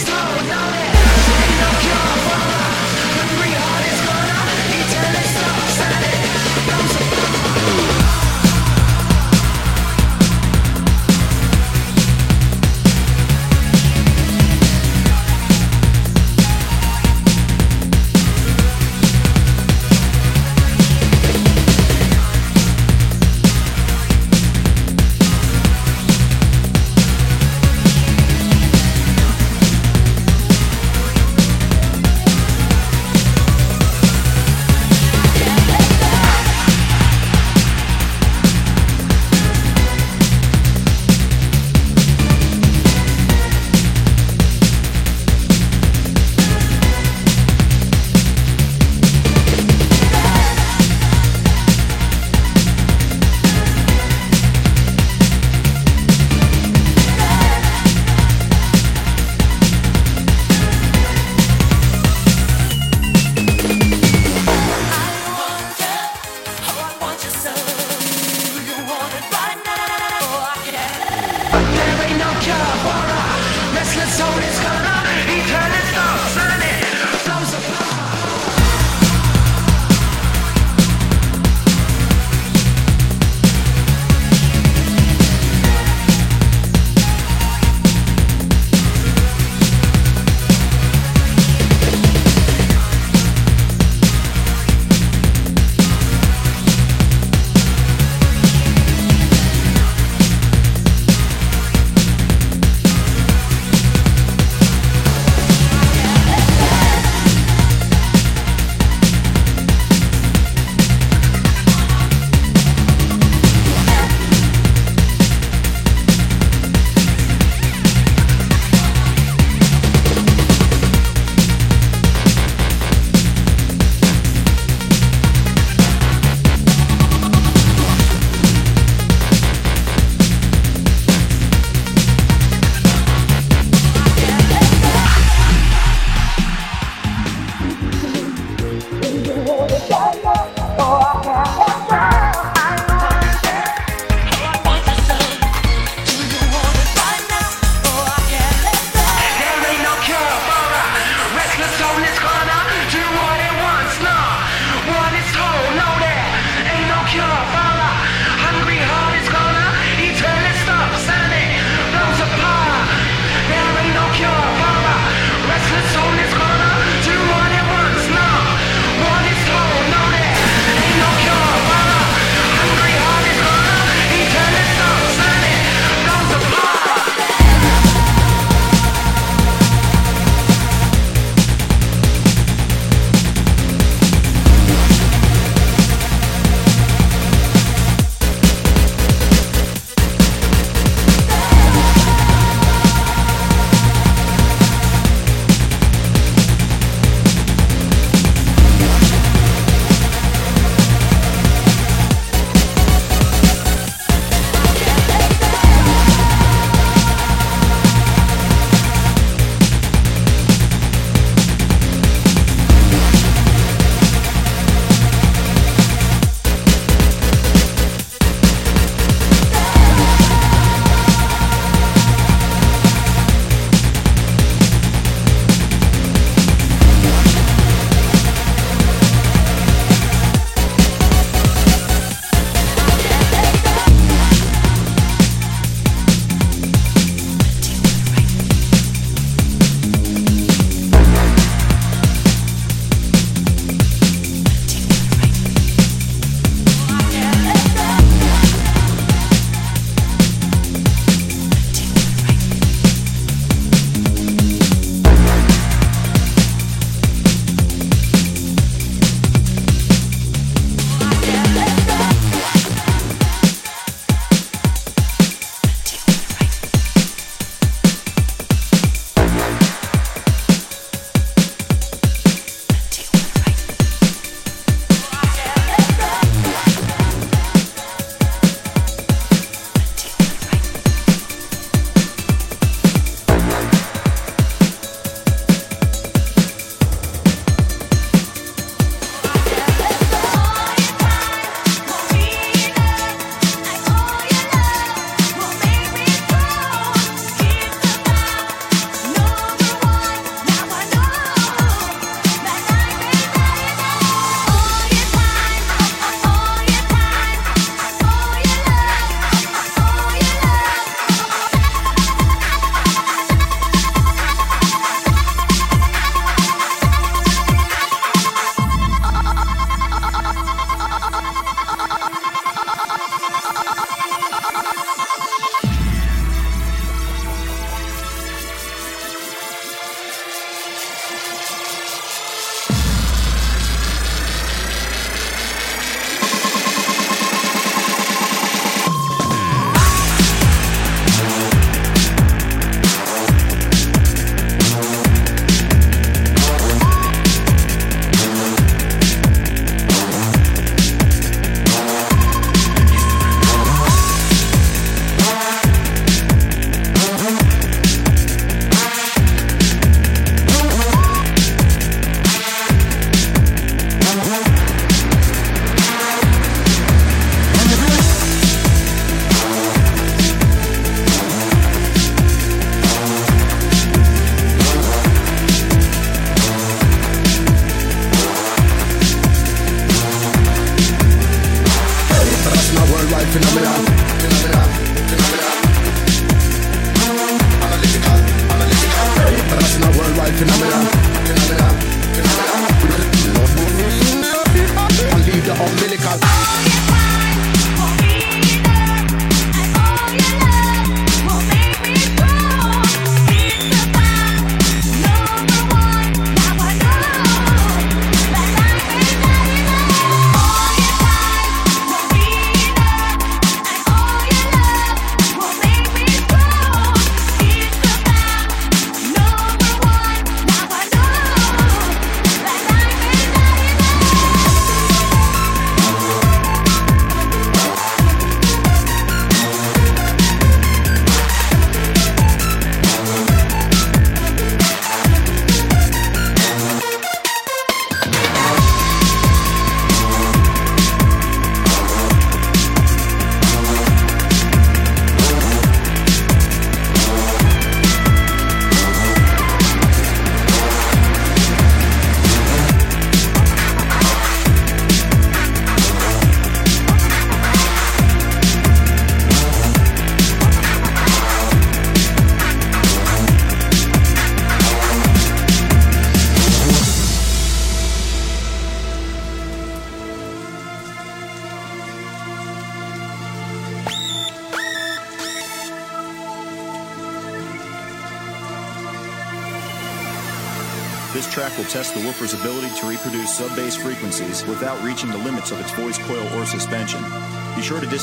[0.00, 0.89] slow, don't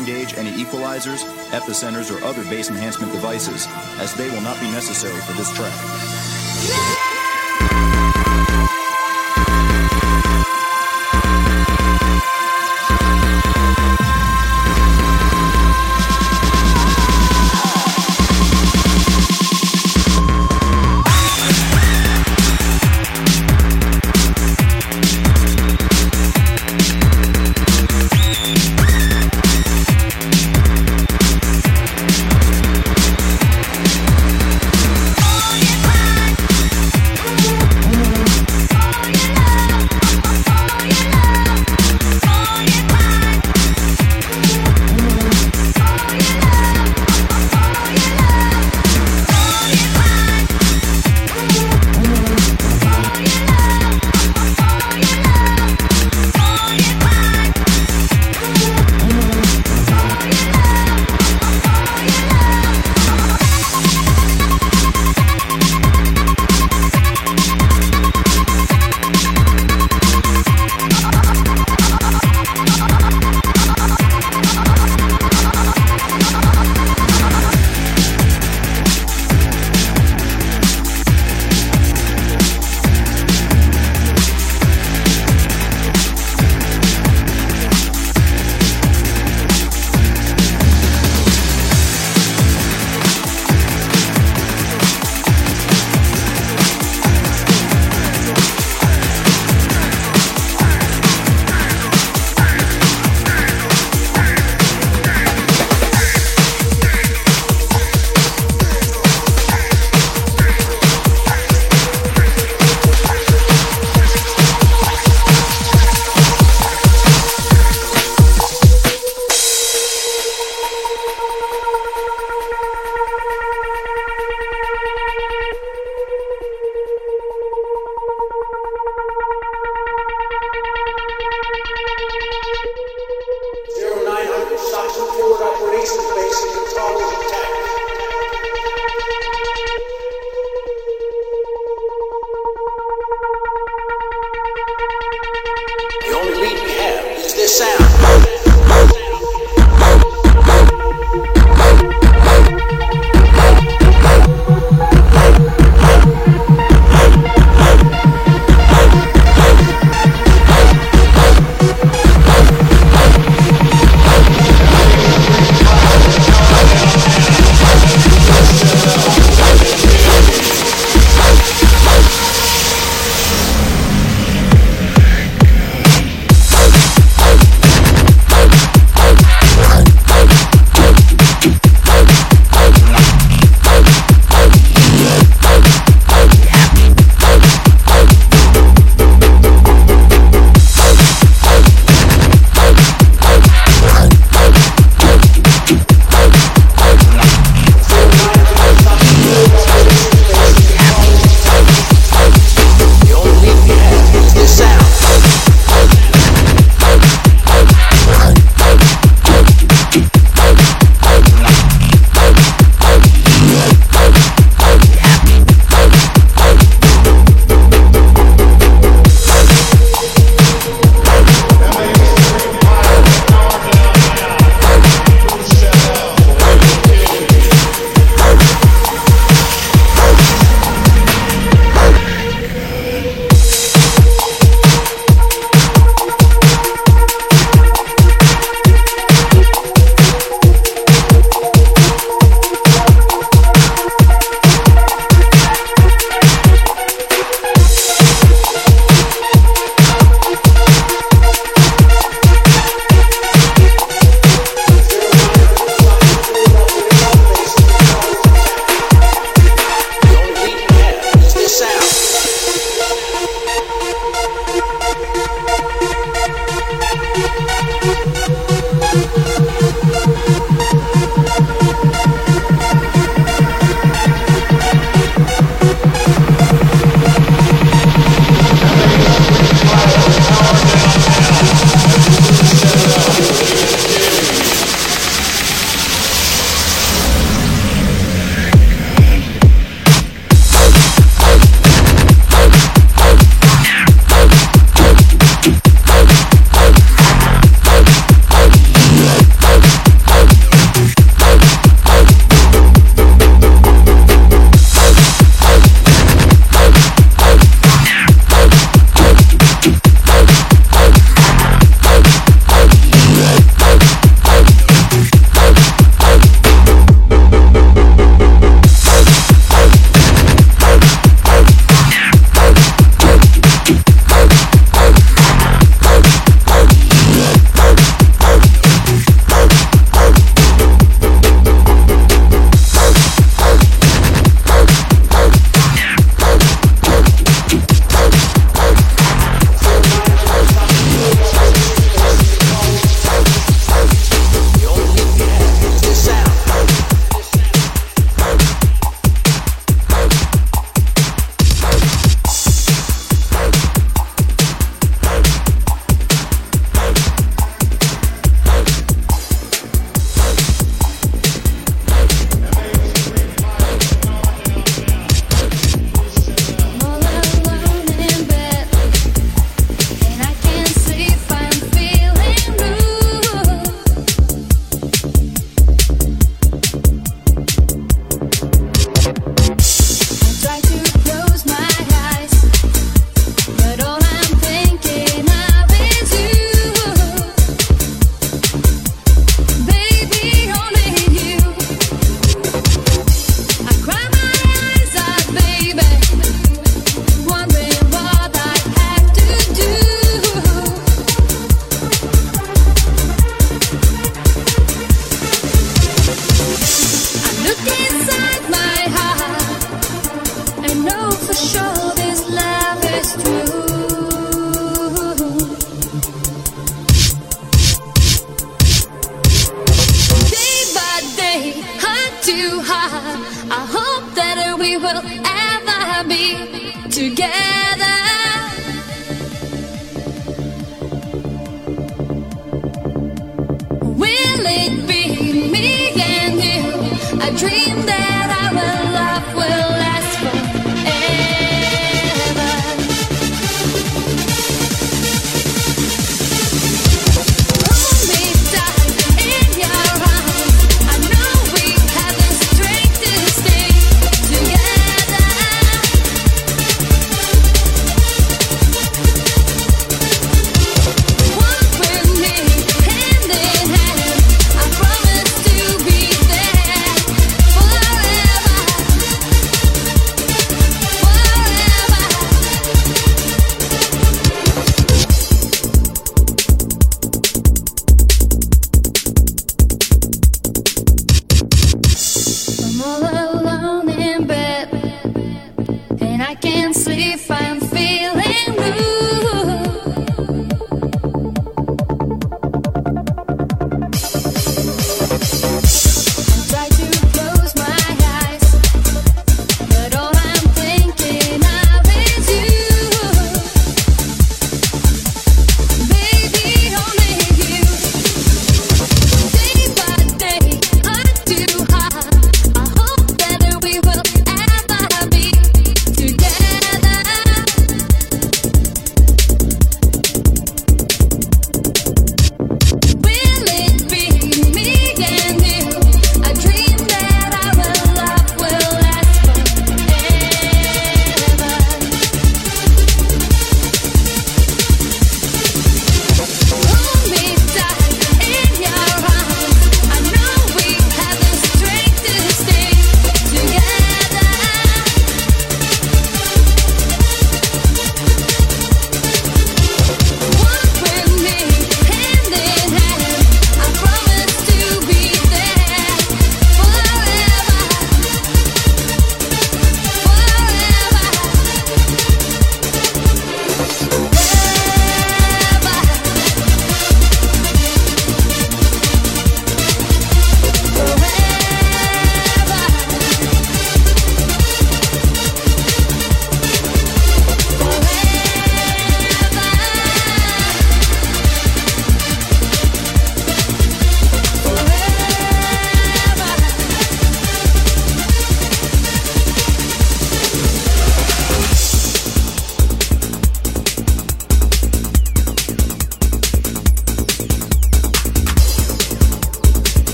[0.00, 3.66] disengage any equalizers, epicenters, or other bass enhancement devices,
[3.98, 5.89] as they will not be necessary for this track.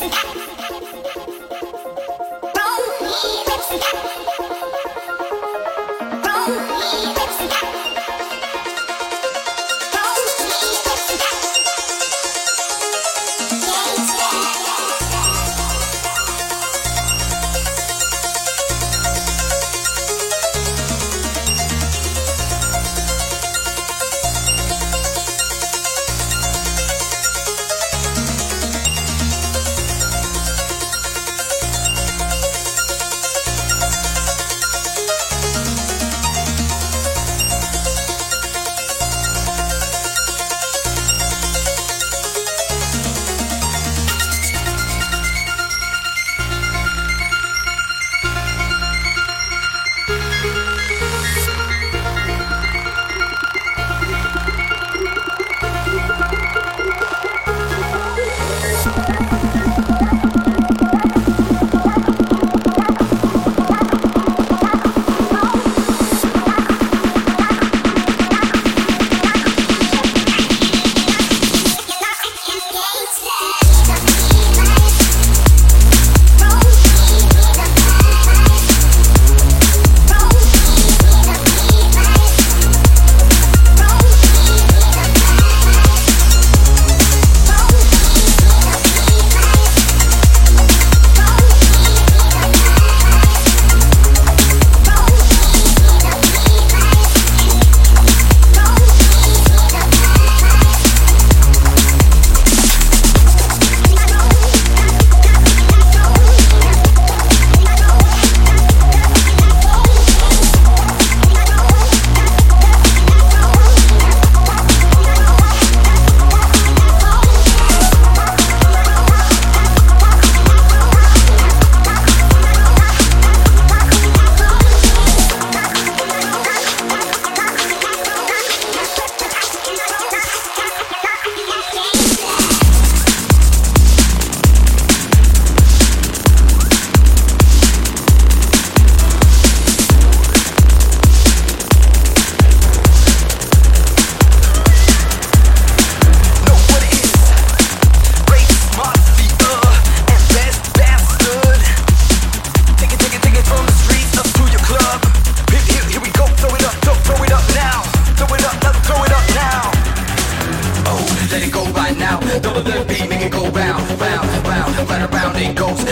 [0.00, 0.08] Roll
[3.02, 4.19] me, lips and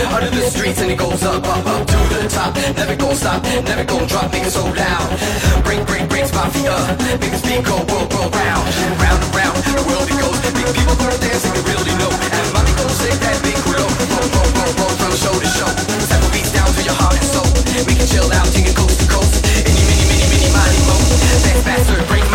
[0.07, 2.55] under the streets and it goes up, up, up to the top.
[2.77, 5.09] Never gonna stop, never gonna drop, make it so loud.
[5.63, 8.63] Break, break, breaks my feet up, make this beat go world, world round.
[9.01, 10.37] Round and round, the world it goes.
[10.55, 12.11] Make people learn dancing, you really know.
[12.15, 13.75] And my people say that big crew.
[13.75, 15.71] Roll, roll, roll, roll from show to show.
[16.07, 17.49] Several beats down to your heart and soul.
[17.83, 19.41] We can chill out, take it coast to coast.
[19.67, 20.95] Any, mini, mini, mini, mini, mo.
[21.43, 22.28] Dance faster, break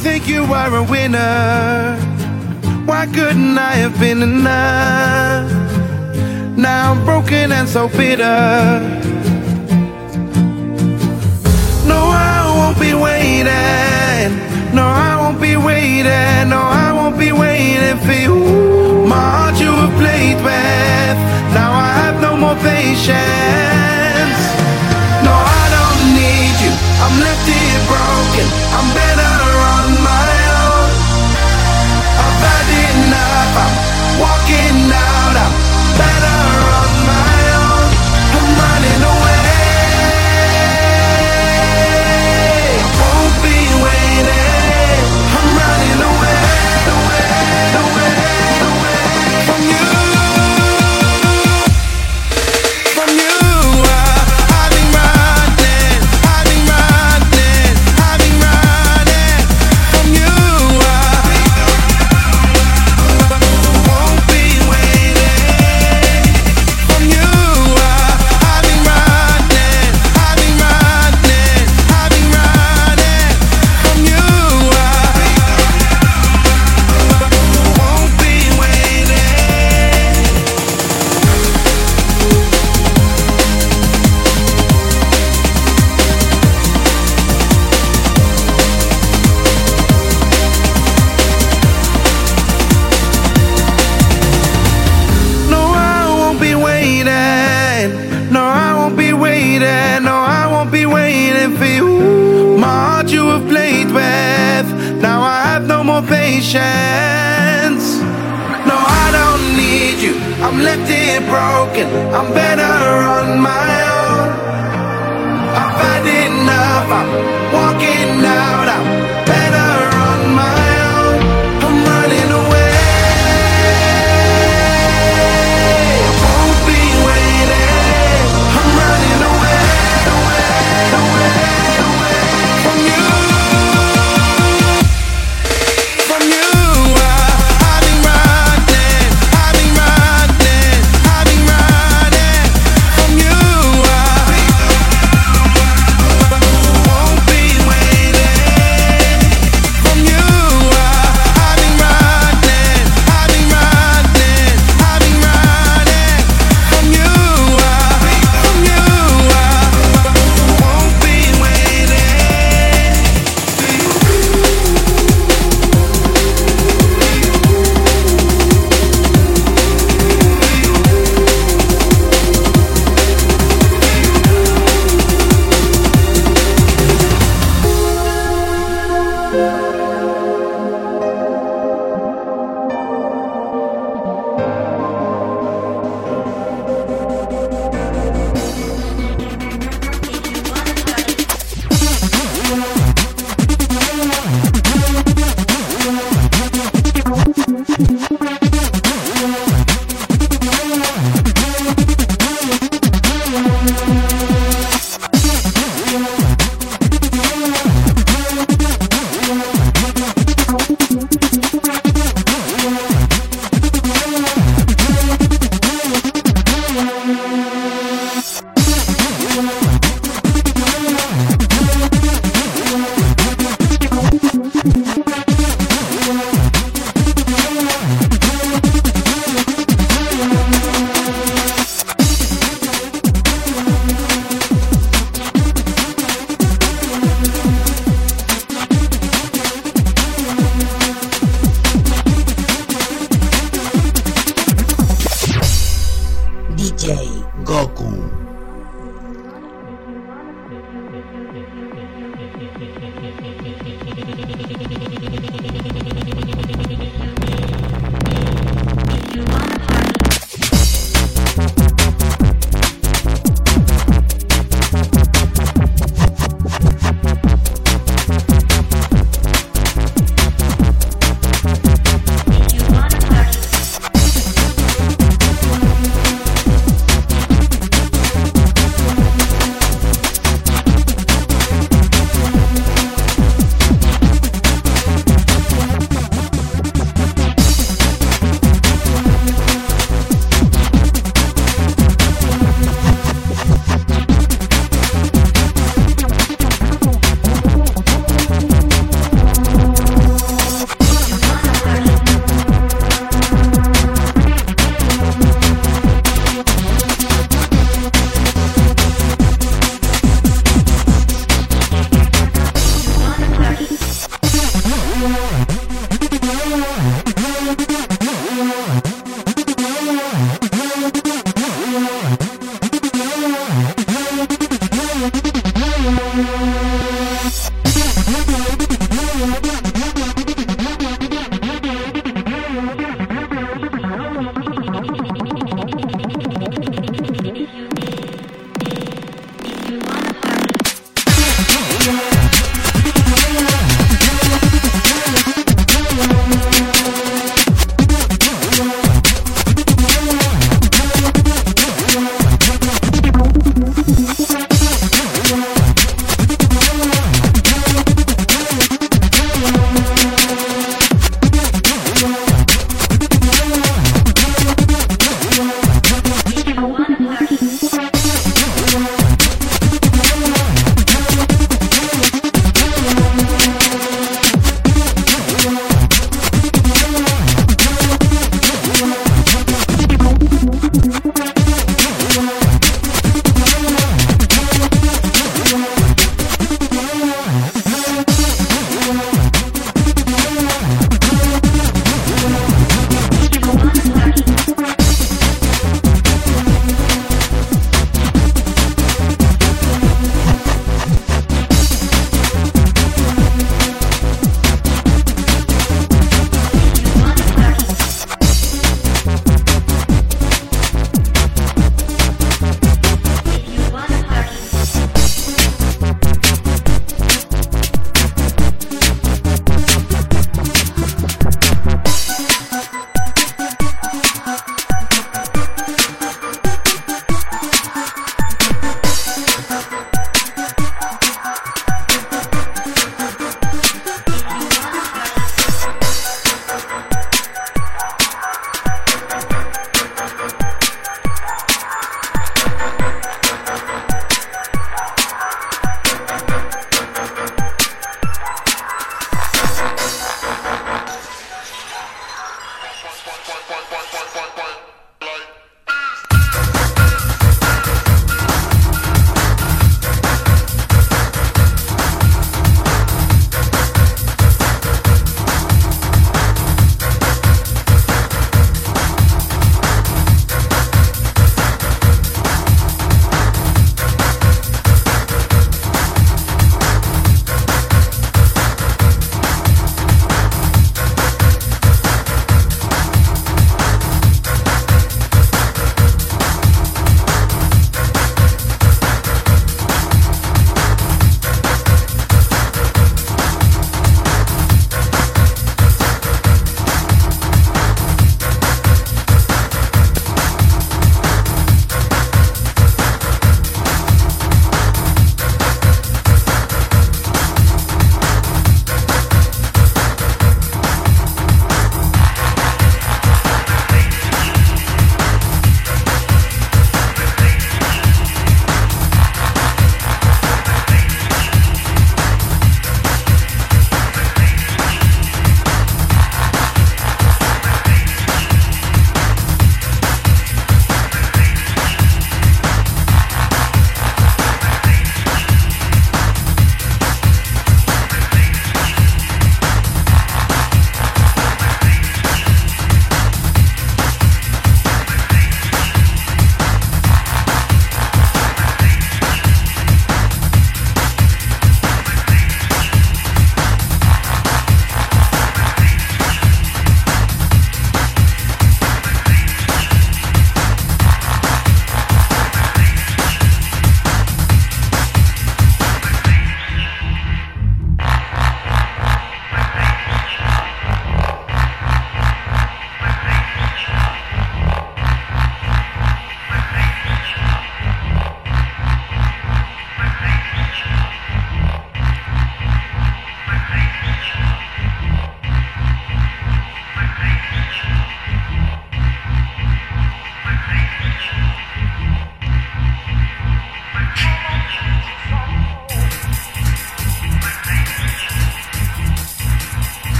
[0.00, 1.94] think you are a winner.
[2.86, 5.50] Why couldn't I have been enough?
[6.56, 8.80] Now I'm broken and so bitter.
[11.86, 12.00] No,
[12.32, 14.30] I won't be waiting.
[14.74, 16.48] No, I won't be waiting.
[16.48, 19.06] No, I won't be waiting for you.
[19.06, 21.16] My heart you have played with.
[21.52, 24.40] Now I have no more patience.
[25.26, 26.72] No, I don't need you.
[27.04, 28.46] I'm left here broken.
[28.78, 29.39] I'm better.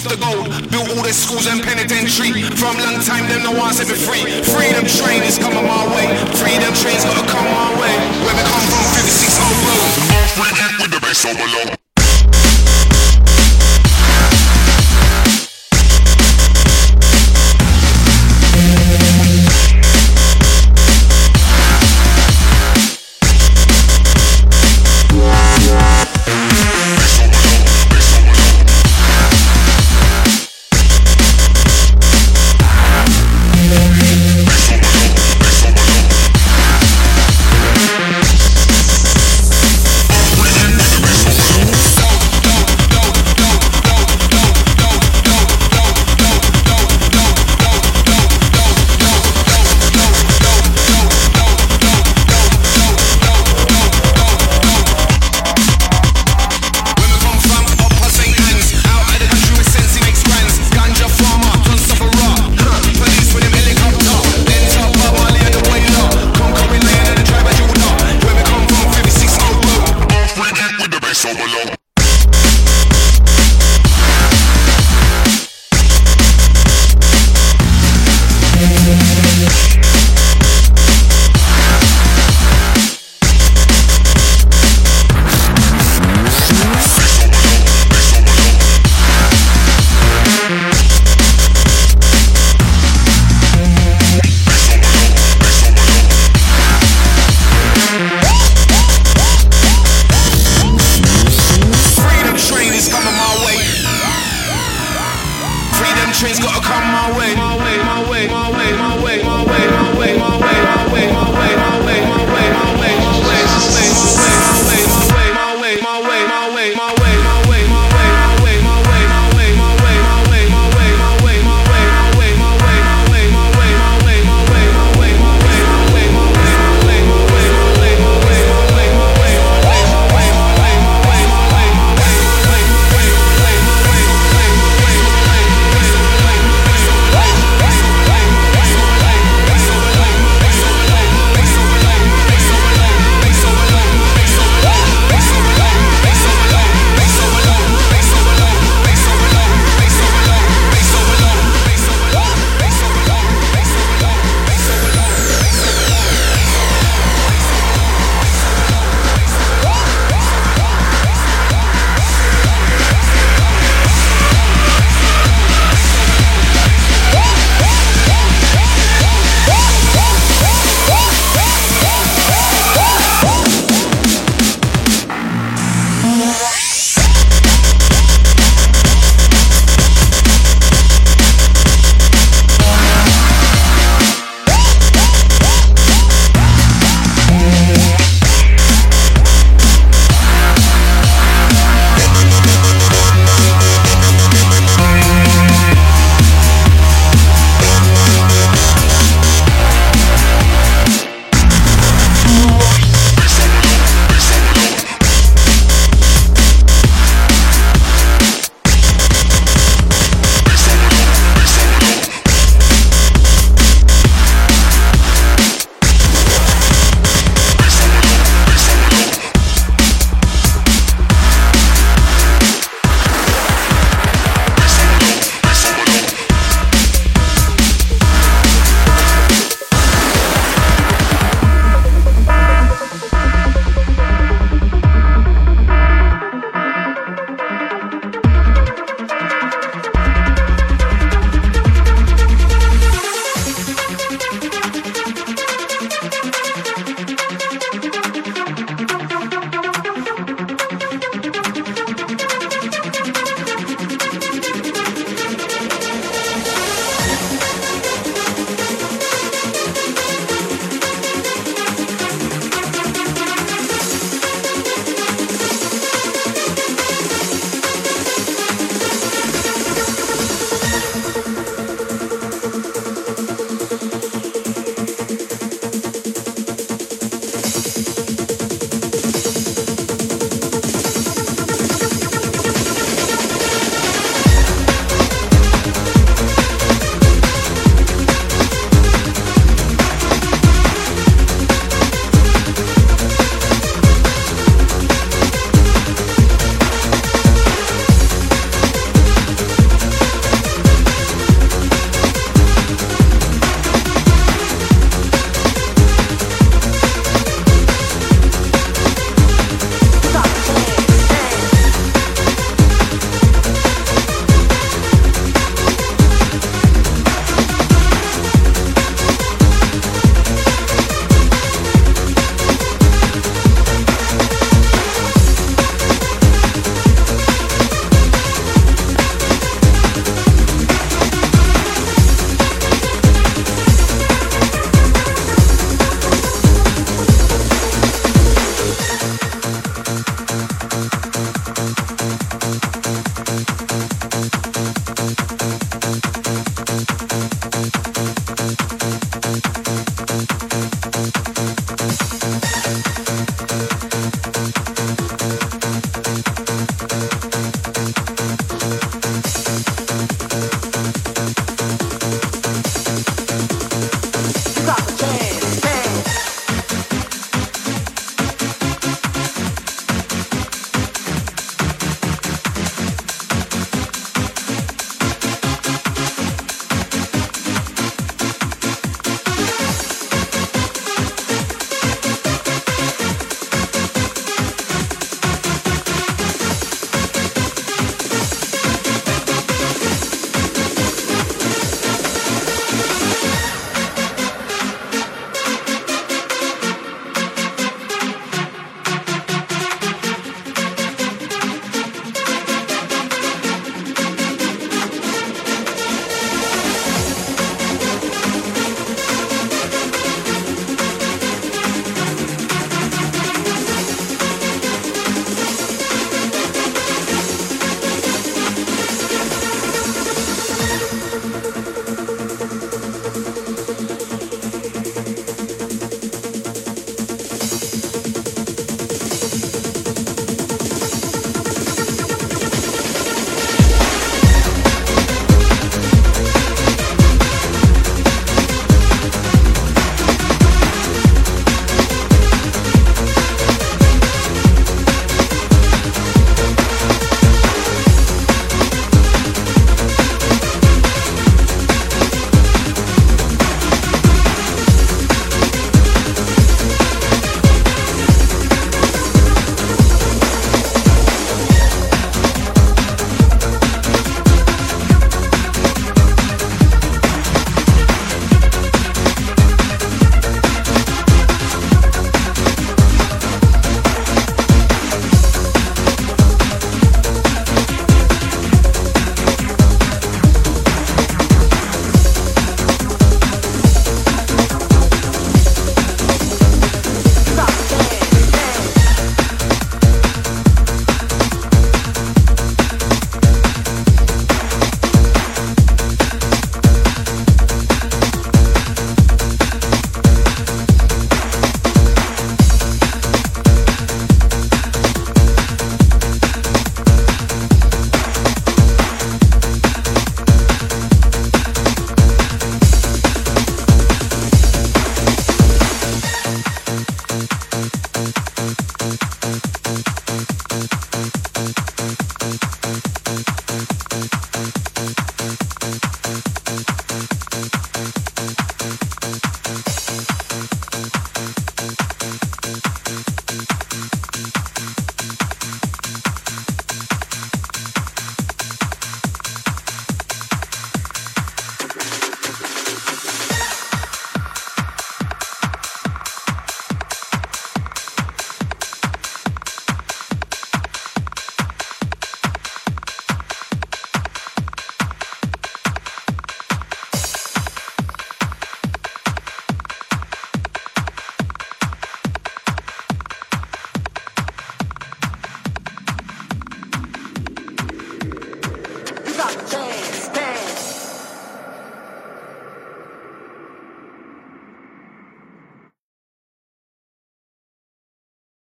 [0.00, 0.48] off the gold.
[0.70, 2.32] Built all the schools and penitentiary.
[2.56, 4.24] From long time, them no one set me free.
[4.42, 6.08] Freedom train is coming my way.
[6.40, 7.94] Freedom train's gotta come my way.
[8.24, 9.90] Where we come from, 56 old road.
[10.08, 10.34] North
[10.80, 11.79] with the bass overload.